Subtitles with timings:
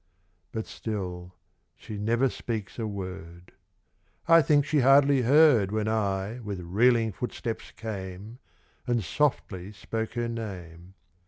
[0.51, 1.35] But still
[1.75, 3.51] she never speaks a word;
[4.27, 8.39] I think she hardly heard When I with reeling footsteps came
[8.87, 10.95] And softly spoke her name.